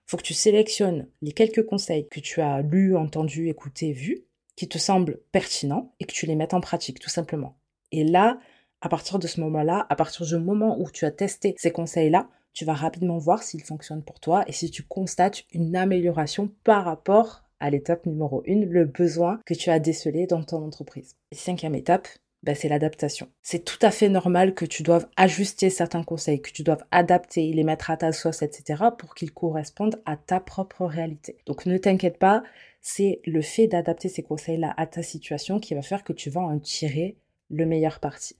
faut 0.06 0.16
que 0.16 0.22
tu 0.22 0.34
sélectionnes 0.34 1.08
les 1.20 1.32
quelques 1.32 1.66
conseils 1.66 2.08
que 2.08 2.20
tu 2.20 2.40
as 2.40 2.62
lus, 2.62 2.96
entendus, 2.96 3.48
écoutés, 3.48 3.92
vus, 3.92 4.24
qui 4.54 4.68
te 4.68 4.78
semblent 4.78 5.20
pertinents 5.32 5.92
et 6.00 6.04
que 6.04 6.12
tu 6.12 6.26
les 6.26 6.36
mettes 6.36 6.54
en 6.54 6.60
pratique, 6.60 6.98
tout 7.00 7.10
simplement. 7.10 7.58
Et 7.92 8.04
là, 8.04 8.38
à 8.80 8.88
partir 8.88 9.18
de 9.18 9.26
ce 9.26 9.40
moment-là, 9.40 9.86
à 9.88 9.96
partir 9.96 10.26
du 10.26 10.36
moment 10.38 10.78
où 10.80 10.90
tu 10.90 11.04
as 11.04 11.10
testé 11.10 11.54
ces 11.58 11.70
conseils-là, 11.70 12.28
tu 12.52 12.64
vas 12.64 12.74
rapidement 12.74 13.18
voir 13.18 13.42
s'ils 13.42 13.62
fonctionnent 13.62 14.04
pour 14.04 14.18
toi 14.18 14.44
et 14.46 14.52
si 14.52 14.70
tu 14.70 14.82
constates 14.82 15.44
une 15.52 15.76
amélioration 15.76 16.50
par 16.64 16.84
rapport 16.84 17.42
à 17.60 17.70
l'étape 17.70 18.06
numéro 18.06 18.42
1, 18.48 18.66
le 18.66 18.84
besoin 18.84 19.40
que 19.44 19.54
tu 19.54 19.70
as 19.70 19.78
décelé 19.78 20.26
dans 20.26 20.42
ton 20.42 20.64
entreprise. 20.64 21.16
Cinquième 21.32 21.74
étape, 21.74 22.08
bah, 22.42 22.54
c'est 22.54 22.68
l'adaptation. 22.68 23.28
C'est 23.42 23.64
tout 23.64 23.78
à 23.82 23.90
fait 23.90 24.08
normal 24.08 24.54
que 24.54 24.64
tu 24.64 24.82
doives 24.82 25.08
ajuster 25.16 25.70
certains 25.70 26.04
conseils, 26.04 26.40
que 26.40 26.52
tu 26.52 26.62
doives 26.62 26.84
adapter, 26.90 27.52
les 27.52 27.64
mettre 27.64 27.90
à 27.90 27.96
ta 27.96 28.12
sauce, 28.12 28.42
etc. 28.42 28.84
pour 28.98 29.14
qu'ils 29.14 29.32
correspondent 29.32 30.00
à 30.04 30.16
ta 30.16 30.40
propre 30.40 30.84
réalité. 30.84 31.38
Donc 31.46 31.66
ne 31.66 31.76
t'inquiète 31.76 32.18
pas, 32.18 32.42
c'est 32.80 33.20
le 33.24 33.42
fait 33.42 33.66
d'adapter 33.66 34.08
ces 34.08 34.22
conseils-là 34.22 34.72
à 34.76 34.86
ta 34.86 35.02
situation 35.02 35.58
qui 35.58 35.74
va 35.74 35.82
faire 35.82 36.04
que 36.04 36.12
tu 36.12 36.30
vas 36.30 36.42
en 36.42 36.58
tirer 36.58 37.16
le 37.48 37.66
meilleur 37.66 38.00
parti. 38.00 38.36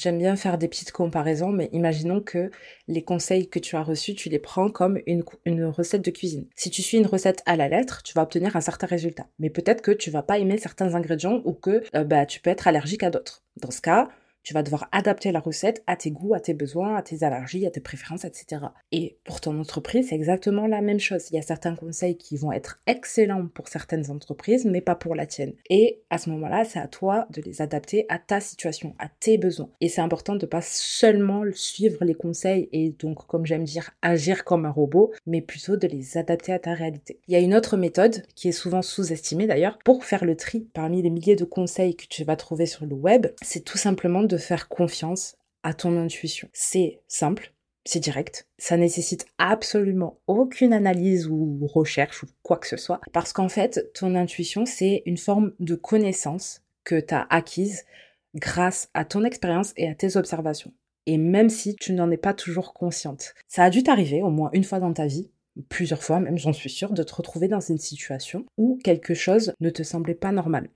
J'aime 0.00 0.16
bien 0.16 0.34
faire 0.34 0.56
des 0.56 0.66
petites 0.66 0.92
comparaisons, 0.92 1.52
mais 1.52 1.68
imaginons 1.72 2.22
que 2.22 2.50
les 2.88 3.02
conseils 3.02 3.50
que 3.50 3.58
tu 3.58 3.76
as 3.76 3.82
reçus, 3.82 4.14
tu 4.14 4.30
les 4.30 4.38
prends 4.38 4.70
comme 4.70 4.98
une, 5.06 5.22
recette 5.66 6.00
de 6.00 6.10
cuisine. 6.10 6.46
Si 6.56 6.70
tu 6.70 6.80
suis 6.80 6.96
une 6.96 7.06
recette 7.06 7.42
à 7.44 7.54
la 7.54 7.68
lettre, 7.68 8.02
tu 8.02 8.14
vas 8.14 8.22
obtenir 8.22 8.56
un 8.56 8.62
certain 8.62 8.86
résultat. 8.86 9.26
Mais 9.38 9.50
peut-être 9.50 9.82
que 9.82 9.90
tu 9.90 10.10
vas 10.10 10.22
pas 10.22 10.38
aimer 10.38 10.56
certains 10.56 10.94
ingrédients 10.94 11.42
ou 11.44 11.52
que 11.52 11.84
euh, 11.94 12.04
bah, 12.04 12.24
tu 12.24 12.40
peux 12.40 12.48
être 12.48 12.66
allergique 12.66 13.02
à 13.02 13.10
d'autres. 13.10 13.42
Dans 13.60 13.70
ce 13.70 13.82
cas, 13.82 14.08
tu 14.42 14.54
vas 14.54 14.62
devoir 14.62 14.88
adapter 14.92 15.32
la 15.32 15.40
recette 15.40 15.82
à 15.86 15.96
tes 15.96 16.10
goûts, 16.10 16.34
à 16.34 16.40
tes 16.40 16.54
besoins, 16.54 16.96
à 16.96 17.02
tes 17.02 17.22
allergies, 17.22 17.66
à 17.66 17.70
tes 17.70 17.80
préférences, 17.80 18.24
etc. 18.24 18.62
Et 18.92 19.18
pour 19.24 19.40
ton 19.40 19.58
entreprise, 19.58 20.08
c'est 20.08 20.14
exactement 20.14 20.66
la 20.66 20.80
même 20.80 21.00
chose. 21.00 21.30
Il 21.30 21.36
y 21.36 21.38
a 21.38 21.42
certains 21.42 21.74
conseils 21.74 22.16
qui 22.16 22.36
vont 22.36 22.52
être 22.52 22.80
excellents 22.86 23.46
pour 23.46 23.68
certaines 23.68 24.10
entreprises, 24.10 24.64
mais 24.64 24.80
pas 24.80 24.94
pour 24.94 25.14
la 25.14 25.26
tienne. 25.26 25.52
Et 25.68 26.02
à 26.10 26.18
ce 26.18 26.30
moment-là, 26.30 26.64
c'est 26.64 26.78
à 26.78 26.88
toi 26.88 27.26
de 27.30 27.42
les 27.42 27.62
adapter 27.62 28.06
à 28.08 28.18
ta 28.18 28.40
situation, 28.40 28.94
à 28.98 29.08
tes 29.08 29.38
besoins. 29.38 29.70
Et 29.80 29.88
c'est 29.88 30.00
important 30.00 30.36
de 30.36 30.46
pas 30.46 30.62
seulement 30.62 31.42
suivre 31.52 32.04
les 32.04 32.14
conseils 32.14 32.68
et 32.72 32.90
donc, 32.90 33.26
comme 33.26 33.46
j'aime 33.46 33.64
dire, 33.64 33.90
agir 34.02 34.44
comme 34.44 34.64
un 34.64 34.70
robot, 34.70 35.12
mais 35.26 35.40
plutôt 35.40 35.76
de 35.76 35.86
les 35.86 36.16
adapter 36.16 36.52
à 36.52 36.58
ta 36.58 36.74
réalité. 36.74 37.18
Il 37.28 37.32
y 37.32 37.36
a 37.36 37.40
une 37.40 37.54
autre 37.54 37.76
méthode 37.76 38.24
qui 38.34 38.48
est 38.48 38.52
souvent 38.52 38.82
sous-estimée 38.82 39.46
d'ailleurs 39.46 39.78
pour 39.84 40.04
faire 40.04 40.24
le 40.24 40.36
tri 40.36 40.68
parmi 40.72 41.02
les 41.02 41.10
milliers 41.10 41.36
de 41.36 41.44
conseils 41.44 41.94
que 41.94 42.06
tu 42.08 42.24
vas 42.24 42.36
trouver 42.36 42.66
sur 42.66 42.86
le 42.86 42.94
web. 42.94 43.26
C'est 43.42 43.64
tout 43.64 43.78
simplement 43.78 44.22
de 44.30 44.38
faire 44.38 44.68
confiance 44.68 45.36
à 45.62 45.74
ton 45.74 45.98
intuition. 45.98 46.48
C'est 46.52 47.00
simple, 47.08 47.52
c'est 47.84 48.00
direct, 48.00 48.46
ça 48.58 48.76
nécessite 48.76 49.26
absolument 49.38 50.20
aucune 50.26 50.72
analyse 50.72 51.26
ou 51.26 51.66
recherche 51.66 52.22
ou 52.22 52.26
quoi 52.42 52.56
que 52.56 52.66
ce 52.66 52.76
soit, 52.76 53.00
parce 53.12 53.32
qu'en 53.32 53.48
fait, 53.48 53.90
ton 53.94 54.14
intuition, 54.14 54.64
c'est 54.64 55.02
une 55.04 55.18
forme 55.18 55.52
de 55.58 55.74
connaissance 55.74 56.62
que 56.84 57.00
tu 57.00 57.14
as 57.14 57.26
acquise 57.30 57.84
grâce 58.34 58.88
à 58.94 59.04
ton 59.04 59.24
expérience 59.24 59.72
et 59.76 59.88
à 59.88 59.94
tes 59.94 60.16
observations. 60.16 60.72
Et 61.06 61.18
même 61.18 61.48
si 61.48 61.74
tu 61.74 61.92
n'en 61.92 62.10
es 62.10 62.16
pas 62.16 62.34
toujours 62.34 62.72
consciente. 62.72 63.34
Ça 63.48 63.64
a 63.64 63.70
dû 63.70 63.82
t'arriver 63.82 64.22
au 64.22 64.30
moins 64.30 64.50
une 64.52 64.64
fois 64.64 64.78
dans 64.78 64.92
ta 64.92 65.06
vie, 65.06 65.30
plusieurs 65.68 66.02
fois 66.02 66.20
même 66.20 66.38
j'en 66.38 66.52
suis 66.52 66.70
sûre, 66.70 66.92
de 66.92 67.02
te 67.02 67.14
retrouver 67.14 67.48
dans 67.48 67.60
une 67.60 67.78
situation 67.78 68.46
où 68.56 68.78
quelque 68.84 69.14
chose 69.14 69.52
ne 69.60 69.70
te 69.70 69.82
semblait 69.82 70.14
pas 70.14 70.32
normal. 70.32 70.68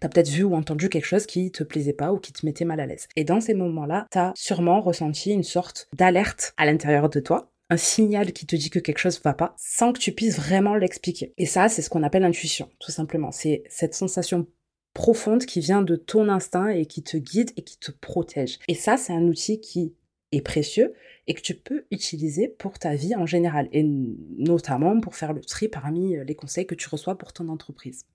T'as 0.00 0.08
peut-être 0.08 0.28
vu 0.28 0.42
ou 0.42 0.54
entendu 0.54 0.88
quelque 0.88 1.06
chose 1.06 1.26
qui 1.26 1.50
te 1.50 1.64
plaisait 1.64 1.92
pas 1.92 2.12
ou 2.12 2.18
qui 2.18 2.32
te 2.32 2.44
mettait 2.44 2.64
mal 2.64 2.80
à 2.80 2.86
l'aise. 2.86 3.08
Et 3.16 3.24
dans 3.24 3.40
ces 3.40 3.54
moments-là, 3.54 4.06
t'as 4.10 4.32
sûrement 4.34 4.80
ressenti 4.80 5.32
une 5.32 5.42
sorte 5.42 5.88
d'alerte 5.94 6.52
à 6.56 6.66
l'intérieur 6.66 7.08
de 7.08 7.20
toi, 7.20 7.50
un 7.70 7.76
signal 7.76 8.32
qui 8.32 8.46
te 8.46 8.56
dit 8.56 8.70
que 8.70 8.78
quelque 8.78 8.98
chose 8.98 9.20
va 9.22 9.34
pas, 9.34 9.54
sans 9.58 9.92
que 9.92 9.98
tu 9.98 10.12
puisses 10.12 10.38
vraiment 10.38 10.74
l'expliquer. 10.74 11.32
Et 11.36 11.46
ça, 11.46 11.68
c'est 11.68 11.82
ce 11.82 11.90
qu'on 11.90 12.02
appelle 12.02 12.22
l'intuition, 12.22 12.68
tout 12.78 12.92
simplement. 12.92 13.32
C'est 13.32 13.64
cette 13.68 13.94
sensation 13.94 14.46
profonde 14.94 15.44
qui 15.44 15.60
vient 15.60 15.82
de 15.82 15.96
ton 15.96 16.28
instinct 16.28 16.68
et 16.68 16.86
qui 16.86 17.02
te 17.02 17.16
guide 17.16 17.50
et 17.56 17.62
qui 17.62 17.78
te 17.78 17.90
protège. 17.90 18.58
Et 18.68 18.74
ça, 18.74 18.96
c'est 18.96 19.12
un 19.12 19.24
outil 19.24 19.60
qui 19.60 19.94
est 20.32 20.40
précieux 20.40 20.94
et 21.26 21.34
que 21.34 21.40
tu 21.40 21.54
peux 21.54 21.84
utiliser 21.90 22.48
pour 22.48 22.78
ta 22.78 22.94
vie 22.94 23.14
en 23.14 23.26
général 23.26 23.68
et 23.72 23.82
notamment 23.82 24.98
pour 25.00 25.14
faire 25.14 25.32
le 25.32 25.40
tri 25.40 25.68
parmi 25.68 26.16
les 26.24 26.34
conseils 26.34 26.66
que 26.66 26.74
tu 26.74 26.88
reçois 26.88 27.18
pour 27.18 27.32
ton 27.32 27.48
entreprise. 27.48 28.06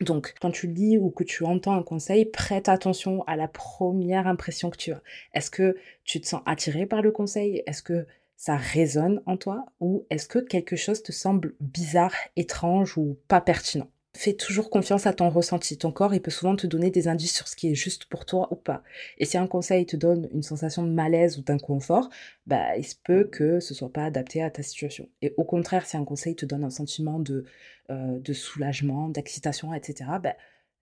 Donc, 0.00 0.34
quand 0.40 0.50
tu 0.50 0.66
lis 0.66 0.96
ou 0.98 1.10
que 1.10 1.24
tu 1.24 1.44
entends 1.44 1.74
un 1.74 1.82
conseil, 1.82 2.24
prête 2.24 2.68
attention 2.70 3.22
à 3.24 3.36
la 3.36 3.48
première 3.48 4.26
impression 4.26 4.70
que 4.70 4.78
tu 4.78 4.92
as. 4.92 5.02
Est-ce 5.34 5.50
que 5.50 5.76
tu 6.04 6.20
te 6.20 6.26
sens 6.26 6.40
attiré 6.46 6.86
par 6.86 7.02
le 7.02 7.12
conseil? 7.12 7.62
Est-ce 7.66 7.82
que 7.82 8.06
ça 8.36 8.56
résonne 8.56 9.22
en 9.26 9.36
toi? 9.36 9.66
Ou 9.80 10.06
est-ce 10.08 10.26
que 10.26 10.38
quelque 10.38 10.76
chose 10.76 11.02
te 11.02 11.12
semble 11.12 11.54
bizarre, 11.60 12.14
étrange 12.36 12.96
ou 12.96 13.18
pas 13.28 13.42
pertinent? 13.42 13.90
Fais 14.16 14.32
toujours 14.32 14.70
confiance 14.70 15.06
à 15.06 15.12
ton 15.12 15.30
ressenti. 15.30 15.78
Ton 15.78 15.92
corps, 15.92 16.14
il 16.14 16.20
peut 16.20 16.32
souvent 16.32 16.56
te 16.56 16.66
donner 16.66 16.90
des 16.90 17.06
indices 17.06 17.34
sur 17.34 17.46
ce 17.46 17.54
qui 17.54 17.70
est 17.70 17.76
juste 17.76 18.06
pour 18.06 18.26
toi 18.26 18.48
ou 18.50 18.56
pas. 18.56 18.82
Et 19.18 19.24
si 19.24 19.38
un 19.38 19.46
conseil 19.46 19.86
te 19.86 19.96
donne 19.96 20.28
une 20.32 20.42
sensation 20.42 20.82
de 20.82 20.90
malaise 20.90 21.38
ou 21.38 21.42
d'inconfort, 21.42 22.10
bah, 22.46 22.76
il 22.76 22.84
se 22.84 22.96
peut 22.96 23.24
que 23.24 23.60
ce 23.60 23.72
soit 23.72 23.92
pas 23.92 24.04
adapté 24.04 24.42
à 24.42 24.50
ta 24.50 24.64
situation. 24.64 25.08
Et 25.22 25.32
au 25.36 25.44
contraire, 25.44 25.86
si 25.86 25.96
un 25.96 26.04
conseil 26.04 26.34
te 26.34 26.44
donne 26.44 26.64
un 26.64 26.70
sentiment 26.70 27.20
de, 27.20 27.44
euh, 27.90 28.18
de 28.18 28.32
soulagement, 28.32 29.08
d'excitation, 29.08 29.72
etc., 29.74 30.10
bah, 30.20 30.34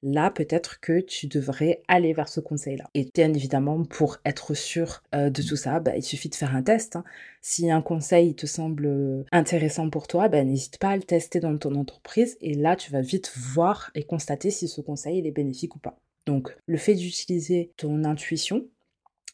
là 0.02 0.30
peut-être 0.30 0.80
que 0.80 1.00
tu 1.00 1.26
devrais 1.26 1.82
aller 1.88 2.12
vers 2.12 2.28
ce 2.28 2.40
conseil-là. 2.40 2.88
Et 2.94 3.08
bien 3.14 3.32
évidemment, 3.32 3.84
pour 3.84 4.18
être 4.24 4.54
sûr 4.54 5.02
euh, 5.14 5.30
de 5.30 5.42
tout 5.42 5.56
ça, 5.56 5.80
bah, 5.80 5.96
il 5.96 6.02
suffit 6.02 6.28
de 6.28 6.34
faire 6.34 6.54
un 6.54 6.62
test. 6.62 6.96
Hein. 6.96 7.04
Si 7.40 7.70
un 7.70 7.82
conseil 7.82 8.34
te 8.34 8.46
semble 8.46 8.86
euh, 8.86 9.24
intéressant 9.32 9.90
pour 9.90 10.06
toi, 10.06 10.28
bah, 10.28 10.42
n'hésite 10.44 10.78
pas 10.78 10.90
à 10.90 10.96
le 10.96 11.02
tester 11.02 11.40
dans 11.40 11.56
ton 11.56 11.74
entreprise 11.74 12.36
et 12.40 12.54
là 12.54 12.76
tu 12.76 12.90
vas 12.90 13.00
vite 13.00 13.32
voir 13.36 13.90
et 13.94 14.04
constater 14.04 14.50
si 14.50 14.68
ce 14.68 14.80
conseil 14.80 15.26
est 15.26 15.30
bénéfique 15.30 15.76
ou 15.76 15.78
pas. 15.78 15.98
Donc 16.26 16.54
le 16.66 16.76
fait 16.76 16.94
d'utiliser 16.94 17.72
ton 17.76 18.04
intuition, 18.04 18.66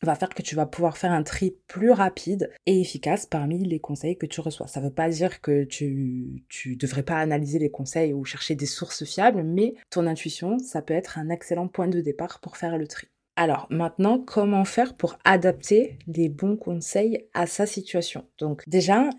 va 0.04 0.14
faire 0.14 0.28
que 0.28 0.42
tu 0.42 0.54
vas 0.54 0.66
pouvoir 0.66 0.96
faire 0.96 1.12
un 1.12 1.22
tri 1.22 1.56
plus 1.66 1.90
rapide 1.90 2.50
et 2.66 2.80
efficace 2.80 3.26
parmi 3.26 3.64
les 3.64 3.80
conseils 3.80 4.16
que 4.16 4.26
tu 4.26 4.40
reçois. 4.40 4.66
Ça 4.66 4.80
ne 4.80 4.86
veut 4.86 4.92
pas 4.92 5.08
dire 5.08 5.40
que 5.40 5.64
tu 5.64 6.44
ne 6.66 6.74
devrais 6.74 7.02
pas 7.02 7.18
analyser 7.18 7.58
les 7.58 7.70
conseils 7.70 8.12
ou 8.12 8.24
chercher 8.24 8.54
des 8.54 8.66
sources 8.66 9.04
fiables, 9.04 9.42
mais 9.42 9.74
ton 9.90 10.06
intuition, 10.06 10.58
ça 10.58 10.82
peut 10.82 10.94
être 10.94 11.18
un 11.18 11.30
excellent 11.30 11.68
point 11.68 11.88
de 11.88 12.00
départ 12.00 12.40
pour 12.40 12.56
faire 12.56 12.78
le 12.78 12.86
tri. 12.86 13.08
Alors 13.36 13.66
maintenant, 13.68 14.20
comment 14.20 14.64
faire 14.64 14.96
pour 14.96 15.18
adapter 15.24 15.98
les 16.06 16.28
bons 16.28 16.56
conseils 16.56 17.26
à 17.34 17.46
sa 17.46 17.66
situation? 17.66 18.24
Donc 18.38 18.62
déjà, 18.68 19.10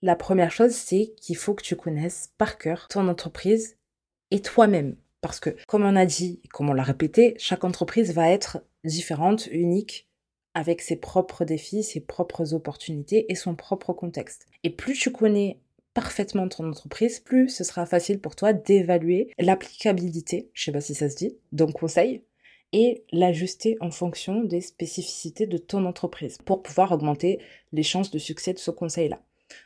la 0.00 0.16
première 0.16 0.52
chose, 0.52 0.72
c'est 0.72 1.12
qu'il 1.20 1.36
faut 1.36 1.54
que 1.54 1.62
tu 1.62 1.76
connaisses 1.76 2.32
par 2.38 2.56
cœur 2.56 2.86
ton 2.88 3.08
entreprise 3.08 3.76
et 4.30 4.40
toi-même. 4.40 4.96
Parce 5.20 5.40
que, 5.40 5.50
comme 5.66 5.84
on 5.84 5.96
a 5.96 6.06
dit, 6.06 6.40
comme 6.52 6.70
on 6.70 6.74
l'a 6.74 6.84
répété, 6.84 7.34
chaque 7.38 7.64
entreprise 7.64 8.14
va 8.14 8.30
être 8.30 8.64
différente, 8.84 9.48
unique, 9.48 10.07
avec 10.54 10.80
ses 10.80 10.96
propres 10.96 11.44
défis, 11.44 11.82
ses 11.82 12.00
propres 12.00 12.54
opportunités 12.54 13.30
et 13.30 13.34
son 13.34 13.54
propre 13.54 13.92
contexte. 13.92 14.46
Et 14.64 14.70
plus 14.70 14.94
tu 14.94 15.12
connais 15.12 15.60
parfaitement 15.94 16.48
ton 16.48 16.68
entreprise, 16.68 17.20
plus 17.20 17.48
ce 17.48 17.64
sera 17.64 17.86
facile 17.86 18.20
pour 18.20 18.36
toi 18.36 18.52
d'évaluer 18.52 19.32
l'applicabilité, 19.38 20.50
je 20.52 20.64
sais 20.64 20.72
pas 20.72 20.80
si 20.80 20.94
ça 20.94 21.10
se 21.10 21.16
dit, 21.16 21.36
d'un 21.52 21.70
conseil 21.72 22.22
et 22.72 23.04
l'ajuster 23.12 23.76
en 23.80 23.90
fonction 23.90 24.44
des 24.44 24.60
spécificités 24.60 25.46
de 25.46 25.58
ton 25.58 25.84
entreprise 25.86 26.38
pour 26.44 26.62
pouvoir 26.62 26.92
augmenter 26.92 27.40
les 27.72 27.82
chances 27.82 28.10
de 28.10 28.18
succès 28.18 28.52
de 28.52 28.58
ce 28.58 28.70
conseil-là. 28.70 29.22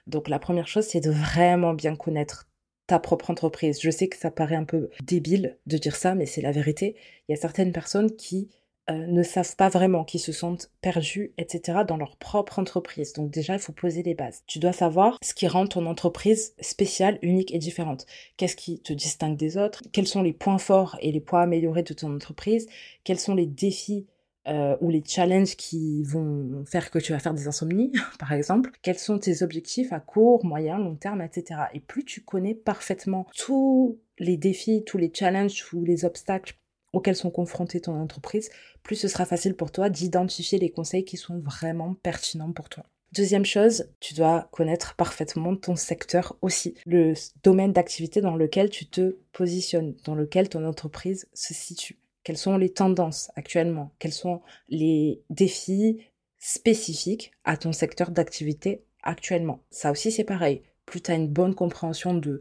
Donc 0.07 0.29
la 0.29 0.39
première 0.39 0.69
chose, 0.69 0.87
c'est 0.87 1.01
de 1.01 1.11
vraiment 1.11 1.75
bien 1.75 1.97
connaître 1.97 2.49
ta 2.87 2.99
propre 2.99 3.31
entreprise. 3.31 3.81
Je 3.81 3.91
sais 3.91 4.09
que 4.09 4.17
ça 4.17 4.31
paraît 4.31 4.57
un 4.57 4.65
peu 4.65 4.91
débile 5.03 5.59
de 5.67 5.77
dire 5.77 5.97
ça, 5.97 6.15
mais 6.15 6.27
c'est 6.27 6.43
la 6.43 6.53
vérité. 6.53 6.97
Il 7.29 7.33
y 7.33 7.35
a 7.35 7.41
certaines 7.41 7.73
personnes 7.73 8.15
qui 8.15 8.49
euh, 8.91 9.07
ne 9.07 9.23
savent 9.23 9.55
pas 9.55 9.69
vraiment, 9.69 10.03
qui 10.03 10.19
se 10.19 10.33
sentent 10.33 10.73
perdus, 10.81 11.33
etc. 11.39 11.81
dans 11.87 11.97
leur 11.97 12.17
propre 12.17 12.59
entreprise. 12.59 13.13
Donc 13.13 13.31
déjà, 13.31 13.55
il 13.55 13.61
faut 13.61 13.73
poser 13.73 14.03
les 14.03 14.15
bases. 14.15 14.43
Tu 14.49 14.59
dois 14.59 14.73
savoir 14.73 15.19
ce 15.23 15.35
qui 15.35 15.47
rend 15.47 15.69
ton 15.69 15.87
entreprise 15.87 16.55
spéciale, 16.61 17.21
unique 17.23 17.55
et 17.55 17.59
différente. 17.59 18.07
Qu'est-ce 18.37 18.57
qui 18.57 18.81
te 18.81 18.93
distingue 18.93 19.37
des 19.37 19.57
autres? 19.57 19.83
Quels 19.93 20.09
sont 20.09 20.23
les 20.23 20.33
points 20.33 20.59
forts 20.59 20.99
et 21.01 21.13
les 21.13 21.21
points 21.21 21.43
améliorés 21.43 21.85
de 21.85 21.95
ton 21.95 22.13
entreprise? 22.13 22.67
Quels 23.05 23.21
sont 23.21 23.37
les 23.37 23.47
défis 23.47 24.09
euh, 24.49 24.77
ou 24.81 24.91
les 24.91 25.05
challenges 25.07 25.55
qui 25.55 26.03
vont 26.03 26.65
faire 26.67 26.91
que 26.91 26.99
tu 26.99 27.13
vas 27.13 27.21
faire 27.21 27.35
des 27.35 27.47
insomnies, 27.47 27.93
par 28.19 28.33
exemple? 28.33 28.73
Quels 28.83 28.99
sont 28.99 29.21
tes 29.21 29.45
objectifs 29.45 29.93
à 29.93 30.01
court, 30.01 30.45
moyen, 30.45 30.79
long 30.79 30.97
terme, 30.97 31.23
etc. 31.23 31.61
Et 31.73 31.79
plus 31.79 32.05
tu 32.05 32.23
connais 32.23 32.55
parfaitement 32.55 33.29
tous 33.37 34.01
les 34.19 34.37
défis, 34.37 34.83
tous 34.85 34.99
les 34.99 35.13
challenges, 35.15 35.55
tous 35.55 35.85
les 35.85 36.05
obstacles 36.05 36.57
auxquels 36.93 37.17
sont 37.17 37.31
confrontées 37.31 37.81
ton 37.81 38.01
entreprise, 38.01 38.51
plus 38.83 38.97
ce 38.97 39.09
sera 39.09 39.25
facile 39.25 39.55
pour 39.55 39.71
toi 39.73 39.91
d'identifier 39.91 40.59
les 40.59 40.71
conseils 40.71 41.05
qui 41.05 41.17
sont 41.17 41.39
vraiment 41.39 41.95
pertinents 42.03 42.53
pour 42.53 42.69
toi. 42.69 42.85
Deuxième 43.13 43.45
chose, 43.45 43.91
tu 44.01 44.15
dois 44.15 44.49
connaître 44.53 44.97
parfaitement 44.97 45.55
ton 45.55 45.77
secteur 45.77 46.37
aussi, 46.41 46.75
le 46.87 47.13
domaine 47.43 47.73
d'activité 47.73 48.23
dans 48.23 48.37
lequel 48.37 48.71
tu 48.71 48.87
te 48.87 49.19
positionnes, 49.33 49.95
dans 50.05 50.15
lequel 50.15 50.49
ton 50.49 50.65
entreprise 50.65 51.29
se 51.35 51.53
situe. 51.53 51.99
Quelles 52.25 52.39
sont 52.39 52.57
les 52.57 52.73
tendances 52.73 53.31
actuellement? 53.37 53.93
Quels 53.99 54.15
sont 54.15 54.41
les 54.69 55.23
défis 55.29 55.99
spécifiques 56.39 57.33
à 57.45 57.59
ton 57.59 57.73
secteur 57.73 58.13
d'activité 58.13 58.85
actuellement? 59.03 59.63
Ça 59.71 59.91
aussi, 59.91 60.11
c'est 60.11 60.25
pareil. 60.25 60.63
Plus 60.87 61.03
tu 61.03 61.11
as 61.11 61.15
une 61.15 61.29
bonne 61.29 61.55
compréhension 61.55 62.15
de 62.15 62.41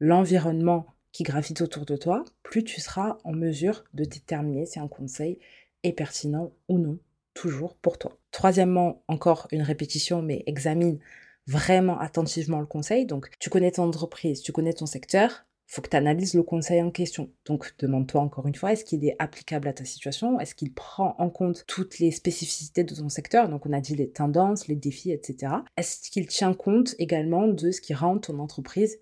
l'environnement 0.00 0.86
qui 1.12 1.22
gravitent 1.22 1.60
autour 1.60 1.86
de 1.86 1.96
toi, 1.96 2.24
plus 2.42 2.64
tu 2.64 2.80
seras 2.80 3.18
en 3.24 3.32
mesure 3.32 3.84
de 3.94 4.04
déterminer 4.04 4.66
si 4.66 4.78
un 4.78 4.88
conseil 4.88 5.38
est 5.82 5.92
pertinent 5.92 6.52
ou 6.68 6.78
non, 6.78 6.98
toujours 7.34 7.74
pour 7.76 7.98
toi. 7.98 8.18
Troisièmement, 8.30 9.02
encore 9.08 9.48
une 9.50 9.62
répétition, 9.62 10.22
mais 10.22 10.42
examine 10.46 10.98
vraiment 11.46 11.98
attentivement 11.98 12.60
le 12.60 12.66
conseil. 12.66 13.06
Donc, 13.06 13.30
tu 13.38 13.50
connais 13.50 13.72
ton 13.72 13.84
entreprise, 13.84 14.42
tu 14.42 14.52
connais 14.52 14.72
ton 14.72 14.86
secteur, 14.86 15.46
faut 15.66 15.82
que 15.82 15.88
tu 15.88 15.96
analyses 15.96 16.34
le 16.34 16.42
conseil 16.42 16.82
en 16.82 16.90
question. 16.90 17.30
Donc, 17.44 17.74
demande-toi 17.78 18.20
encore 18.20 18.48
une 18.48 18.56
fois, 18.56 18.72
est-ce 18.72 18.84
qu'il 18.84 19.04
est 19.04 19.14
applicable 19.20 19.68
à 19.68 19.72
ta 19.72 19.84
situation? 19.84 20.40
Est-ce 20.40 20.56
qu'il 20.56 20.74
prend 20.74 21.14
en 21.18 21.30
compte 21.30 21.64
toutes 21.68 22.00
les 22.00 22.10
spécificités 22.10 22.82
de 22.82 22.92
ton 22.92 23.08
secteur? 23.08 23.48
Donc, 23.48 23.66
on 23.66 23.72
a 23.72 23.80
dit 23.80 23.94
les 23.94 24.10
tendances, 24.10 24.66
les 24.66 24.74
défis, 24.74 25.12
etc. 25.12 25.52
Est-ce 25.76 26.10
qu'il 26.10 26.26
tient 26.26 26.54
compte 26.54 26.96
également 26.98 27.46
de 27.46 27.70
ce 27.70 27.80
qui 27.80 27.94
rend 27.94 28.18
ton 28.18 28.40
entreprise 28.40 28.98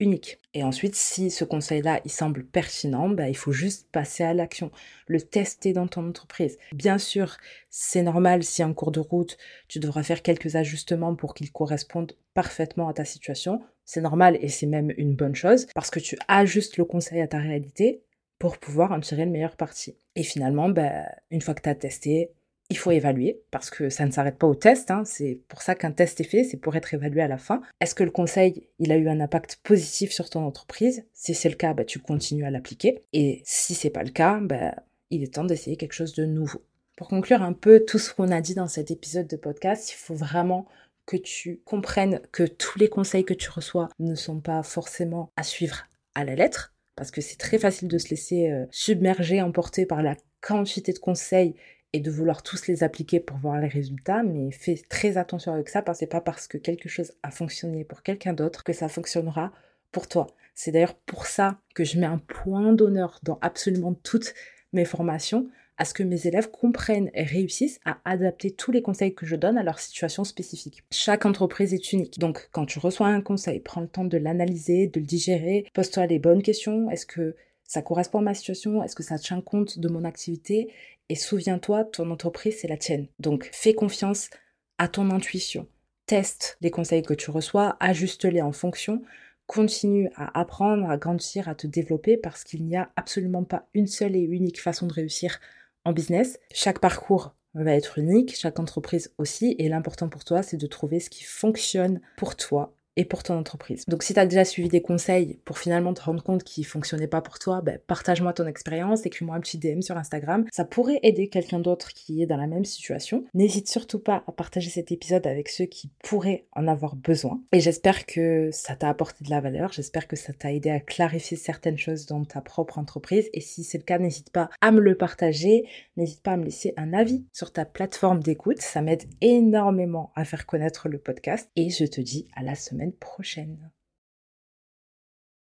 unique. 0.00 0.38
Et 0.54 0.62
ensuite, 0.62 0.94
si 0.94 1.30
ce 1.30 1.44
conseil-là, 1.44 2.00
il 2.04 2.10
semble 2.10 2.44
pertinent, 2.44 3.08
bah, 3.08 3.28
il 3.28 3.36
faut 3.36 3.52
juste 3.52 3.88
passer 3.90 4.24
à 4.24 4.34
l'action, 4.34 4.70
le 5.06 5.20
tester 5.20 5.72
dans 5.72 5.86
ton 5.86 6.08
entreprise. 6.08 6.58
Bien 6.72 6.98
sûr, 6.98 7.36
c'est 7.70 8.02
normal 8.02 8.42
si 8.44 8.62
en 8.62 8.74
cours 8.74 8.92
de 8.92 9.00
route, 9.00 9.38
tu 9.68 9.78
devras 9.78 10.02
faire 10.02 10.22
quelques 10.22 10.56
ajustements 10.56 11.14
pour 11.14 11.34
qu'ils 11.34 11.52
correspondent 11.52 12.16
parfaitement 12.34 12.88
à 12.88 12.94
ta 12.94 13.04
situation. 13.04 13.62
C'est 13.84 14.00
normal 14.00 14.38
et 14.40 14.48
c'est 14.48 14.66
même 14.66 14.92
une 14.96 15.14
bonne 15.14 15.34
chose 15.34 15.66
parce 15.74 15.90
que 15.90 16.00
tu 16.00 16.18
ajustes 16.28 16.76
le 16.76 16.84
conseil 16.84 17.20
à 17.20 17.28
ta 17.28 17.38
réalité 17.38 18.02
pour 18.38 18.58
pouvoir 18.58 18.92
en 18.92 19.00
tirer 19.00 19.24
le 19.24 19.30
meilleur 19.30 19.56
parti. 19.56 19.96
Et 20.14 20.22
finalement, 20.22 20.68
bah, 20.68 21.06
une 21.30 21.40
fois 21.40 21.54
que 21.54 21.62
tu 21.62 21.68
as 21.68 21.74
testé, 21.74 22.32
il 22.68 22.78
faut 22.78 22.90
évaluer 22.90 23.42
parce 23.50 23.70
que 23.70 23.88
ça 23.88 24.06
ne 24.06 24.10
s'arrête 24.10 24.38
pas 24.38 24.46
au 24.46 24.54
test. 24.54 24.90
Hein. 24.90 25.04
C'est 25.04 25.40
pour 25.48 25.62
ça 25.62 25.74
qu'un 25.74 25.92
test 25.92 26.20
est 26.20 26.24
fait, 26.24 26.44
c'est 26.44 26.56
pour 26.56 26.76
être 26.76 26.94
évalué 26.94 27.22
à 27.22 27.28
la 27.28 27.38
fin. 27.38 27.62
Est-ce 27.80 27.94
que 27.94 28.04
le 28.04 28.10
conseil, 28.10 28.68
il 28.78 28.92
a 28.92 28.96
eu 28.96 29.08
un 29.08 29.20
impact 29.20 29.60
positif 29.62 30.12
sur 30.12 30.30
ton 30.30 30.44
entreprise? 30.44 31.04
Si 31.12 31.34
c'est 31.34 31.48
le 31.48 31.54
cas, 31.54 31.74
bah, 31.74 31.84
tu 31.84 31.98
continues 31.98 32.44
à 32.44 32.50
l'appliquer. 32.50 33.02
Et 33.12 33.42
si 33.44 33.74
c'est 33.74 33.90
pas 33.90 34.02
le 34.02 34.10
cas, 34.10 34.40
bah, 34.40 34.74
il 35.10 35.22
est 35.22 35.34
temps 35.34 35.44
d'essayer 35.44 35.76
quelque 35.76 35.92
chose 35.92 36.14
de 36.14 36.24
nouveau. 36.24 36.62
Pour 36.96 37.08
conclure 37.08 37.42
un 37.42 37.52
peu 37.52 37.84
tout 37.86 37.98
ce 37.98 38.12
qu'on 38.12 38.30
a 38.30 38.40
dit 38.40 38.54
dans 38.54 38.68
cet 38.68 38.90
épisode 38.90 39.26
de 39.28 39.36
podcast, 39.36 39.92
il 39.92 39.96
faut 39.96 40.14
vraiment 40.14 40.66
que 41.04 41.16
tu 41.16 41.60
comprennes 41.64 42.20
que 42.32 42.42
tous 42.42 42.78
les 42.78 42.88
conseils 42.88 43.24
que 43.24 43.34
tu 43.34 43.48
reçois 43.50 43.88
ne 44.00 44.14
sont 44.14 44.40
pas 44.40 44.62
forcément 44.62 45.30
à 45.36 45.42
suivre 45.42 45.86
à 46.14 46.24
la 46.24 46.34
lettre, 46.34 46.74
parce 46.96 47.10
que 47.10 47.20
c'est 47.20 47.36
très 47.36 47.58
facile 47.58 47.88
de 47.88 47.98
se 47.98 48.08
laisser 48.08 48.50
euh, 48.50 48.64
submerger, 48.70 49.40
emporter 49.40 49.86
par 49.86 50.02
la 50.02 50.16
quantité 50.40 50.92
de 50.92 50.98
conseils 50.98 51.54
et 51.96 52.00
de 52.00 52.10
vouloir 52.10 52.42
tous 52.42 52.66
les 52.66 52.84
appliquer 52.84 53.20
pour 53.20 53.38
voir 53.38 53.58
les 53.58 53.68
résultats, 53.68 54.22
mais 54.22 54.50
fais 54.50 54.78
très 54.90 55.16
attention 55.16 55.54
avec 55.54 55.70
ça 55.70 55.80
parce 55.80 55.98
que 55.98 56.00
c'est 56.00 56.10
pas 56.10 56.20
parce 56.20 56.46
que 56.46 56.58
quelque 56.58 56.90
chose 56.90 57.12
a 57.22 57.30
fonctionné 57.30 57.84
pour 57.84 58.02
quelqu'un 58.02 58.34
d'autre 58.34 58.64
que 58.64 58.74
ça 58.74 58.88
fonctionnera 58.88 59.50
pour 59.92 60.06
toi. 60.06 60.26
C'est 60.54 60.72
d'ailleurs 60.72 60.94
pour 60.94 61.24
ça 61.24 61.58
que 61.74 61.84
je 61.84 61.98
mets 61.98 62.06
un 62.06 62.18
point 62.18 62.74
d'honneur 62.74 63.18
dans 63.22 63.38
absolument 63.40 63.94
toutes 63.94 64.34
mes 64.74 64.84
formations 64.84 65.48
à 65.78 65.86
ce 65.86 65.94
que 65.94 66.02
mes 66.02 66.26
élèves 66.26 66.50
comprennent 66.50 67.10
et 67.14 67.22
réussissent 67.22 67.80
à 67.86 67.98
adapter 68.04 68.50
tous 68.50 68.72
les 68.72 68.82
conseils 68.82 69.14
que 69.14 69.24
je 69.24 69.36
donne 69.36 69.56
à 69.56 69.62
leur 69.62 69.78
situation 69.78 70.24
spécifique. 70.24 70.82
Chaque 70.90 71.24
entreprise 71.24 71.72
est 71.72 71.92
unique. 71.94 72.18
Donc 72.18 72.50
quand 72.52 72.66
tu 72.66 72.78
reçois 72.78 73.08
un 73.08 73.22
conseil, 73.22 73.60
prends 73.60 73.80
le 73.80 73.88
temps 73.88 74.04
de 74.04 74.18
l'analyser, 74.18 74.86
de 74.86 75.00
le 75.00 75.06
digérer, 75.06 75.64
pose-toi 75.72 76.06
les 76.06 76.18
bonnes 76.18 76.42
questions. 76.42 76.90
Est-ce 76.90 77.06
que 77.06 77.36
ça 77.66 77.82
correspond 77.82 78.18
à 78.18 78.22
ma 78.22 78.34
situation 78.34 78.82
Est-ce 78.82 78.96
que 78.96 79.02
ça 79.02 79.18
tient 79.18 79.40
compte 79.40 79.78
de 79.78 79.88
mon 79.88 80.04
activité? 80.04 80.72
Et 81.08 81.14
souviens-toi, 81.14 81.84
ton 81.84 82.10
entreprise, 82.10 82.58
c'est 82.60 82.68
la 82.68 82.76
tienne. 82.76 83.06
Donc 83.18 83.48
fais 83.52 83.74
confiance 83.74 84.30
à 84.78 84.88
ton 84.88 85.10
intuition. 85.10 85.66
Teste 86.06 86.56
les 86.60 86.70
conseils 86.70 87.02
que 87.02 87.14
tu 87.14 87.30
reçois, 87.30 87.76
ajuste-les 87.80 88.42
en 88.42 88.52
fonction. 88.52 89.02
Continue 89.46 90.10
à 90.16 90.38
apprendre, 90.38 90.88
à 90.88 90.96
grandir, 90.96 91.48
à 91.48 91.54
te 91.54 91.66
développer 91.66 92.16
parce 92.16 92.44
qu'il 92.44 92.64
n'y 92.64 92.76
a 92.76 92.90
absolument 92.96 93.44
pas 93.44 93.66
une 93.74 93.86
seule 93.86 94.16
et 94.16 94.20
unique 94.20 94.60
façon 94.60 94.86
de 94.86 94.92
réussir 94.92 95.40
en 95.84 95.92
business. 95.92 96.38
Chaque 96.52 96.80
parcours 96.80 97.34
va 97.54 97.72
être 97.72 97.98
unique, 97.98 98.36
chaque 98.36 98.58
entreprise 98.58 99.12
aussi, 99.18 99.56
et 99.58 99.68
l'important 99.68 100.08
pour 100.08 100.24
toi, 100.24 100.42
c'est 100.42 100.56
de 100.56 100.66
trouver 100.66 101.00
ce 101.00 101.10
qui 101.10 101.24
fonctionne 101.24 102.00
pour 102.16 102.36
toi 102.36 102.75
et 102.96 103.04
pour 103.04 103.22
ton 103.22 103.38
entreprise. 103.38 103.84
Donc 103.88 104.02
si 104.02 104.14
tu 104.14 104.20
as 104.20 104.26
déjà 104.26 104.44
suivi 104.44 104.68
des 104.68 104.82
conseils 104.82 105.38
pour 105.44 105.58
finalement 105.58 105.94
te 105.94 106.02
rendre 106.02 106.22
compte 106.22 106.44
qu'ils 106.44 106.66
fonctionnaient 106.66 107.06
pas 107.06 107.20
pour 107.20 107.38
toi, 107.38 107.60
ben, 107.60 107.78
partage-moi 107.86 108.32
ton 108.32 108.46
expérience, 108.46 109.06
écris-moi 109.06 109.36
un 109.36 109.40
petit 109.40 109.58
DM 109.58 109.82
sur 109.82 109.96
Instagram. 109.96 110.44
Ça 110.52 110.64
pourrait 110.64 111.00
aider 111.02 111.28
quelqu'un 111.28 111.58
d'autre 111.58 111.92
qui 111.92 112.22
est 112.22 112.26
dans 112.26 112.36
la 112.36 112.46
même 112.46 112.64
situation. 112.64 113.24
N'hésite 113.34 113.68
surtout 113.68 113.98
pas 113.98 114.24
à 114.26 114.32
partager 114.32 114.70
cet 114.70 114.92
épisode 114.92 115.26
avec 115.26 115.48
ceux 115.48 115.66
qui 115.66 115.90
pourraient 116.02 116.46
en 116.52 116.66
avoir 116.68 116.96
besoin. 116.96 117.40
Et 117.52 117.60
j'espère 117.60 118.06
que 118.06 118.50
ça 118.52 118.76
t'a 118.76 118.88
apporté 118.88 119.24
de 119.24 119.30
la 119.30 119.40
valeur, 119.40 119.72
j'espère 119.72 120.08
que 120.08 120.16
ça 120.16 120.32
t'a 120.32 120.52
aidé 120.52 120.70
à 120.70 120.80
clarifier 120.80 121.36
certaines 121.36 121.78
choses 121.78 122.06
dans 122.06 122.24
ta 122.24 122.40
propre 122.40 122.78
entreprise. 122.78 123.28
Et 123.32 123.40
si 123.40 123.64
c'est 123.64 123.78
le 123.78 123.84
cas, 123.84 123.98
n'hésite 123.98 124.30
pas 124.30 124.50
à 124.60 124.70
me 124.72 124.80
le 124.80 124.96
partager, 124.96 125.68
n'hésite 125.96 126.22
pas 126.22 126.32
à 126.32 126.36
me 126.36 126.44
laisser 126.44 126.72
un 126.76 126.92
avis 126.92 127.24
sur 127.32 127.52
ta 127.52 127.64
plateforme 127.64 128.22
d'écoute. 128.22 128.60
Ça 128.60 128.82
m'aide 128.82 129.04
énormément 129.20 130.12
à 130.14 130.24
faire 130.24 130.46
connaître 130.46 130.88
le 130.88 130.98
podcast. 130.98 131.50
Et 131.56 131.70
je 131.70 131.84
te 131.84 132.00
dis 132.00 132.26
à 132.34 132.42
la 132.42 132.54
prochaine. 132.92 133.70